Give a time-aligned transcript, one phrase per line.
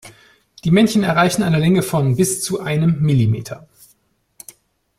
[0.63, 3.67] Die Männchen erreichen eine Länge von bis zu einem Millimeter.